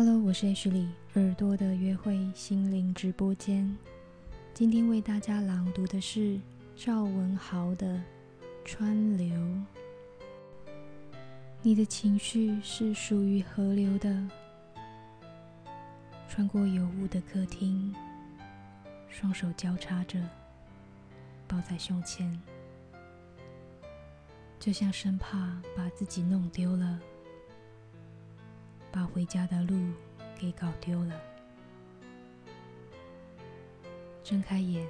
[0.00, 3.76] Hello，我是 H 李，耳朵的约会心灵直播间。
[4.54, 6.40] 今天为大家朗读的是
[6.76, 7.96] 赵文豪的
[8.64, 9.26] 《川流》。
[11.62, 14.24] 你的情绪是属于河流的，
[16.28, 17.92] 穿过有雾的客厅，
[19.08, 20.16] 双手交叉着，
[21.48, 22.40] 抱在胸前，
[24.60, 27.00] 就像生怕把自己弄丢了。
[28.98, 29.92] 把回家的路
[30.36, 31.14] 给搞丢了。
[34.24, 34.84] 睁开眼，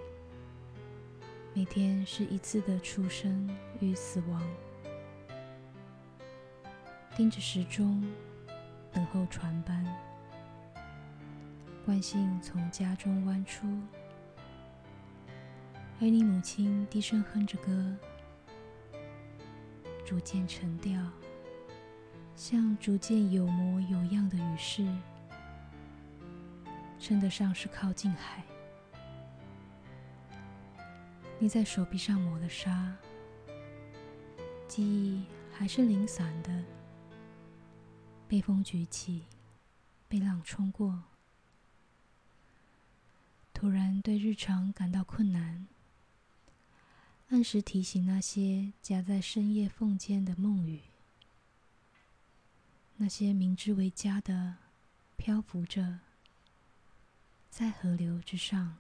[1.53, 4.43] 每天是一次的出生与死亡。
[7.15, 8.03] 盯着时钟，
[8.91, 9.85] 等候船班。
[11.85, 13.67] 惯性从家中弯出，
[16.01, 17.95] 而你母亲低声哼着歌，
[20.03, 20.99] 逐渐沉掉。
[22.39, 24.87] 像逐渐有模有样的雨势，
[27.01, 28.45] 称得上是靠近海。
[31.41, 32.95] 你在手臂上抹了沙，
[34.69, 36.63] 记忆还是零散的，
[38.29, 39.25] 被风举起，
[40.07, 41.03] 被浪冲过。
[43.53, 45.67] 突然对日常感到困难，
[47.31, 50.83] 按时提醒那些夹在深夜缝间的梦语。
[53.01, 54.57] 那些明知为家的，
[55.17, 56.01] 漂浮着，
[57.49, 58.77] 在河流之上。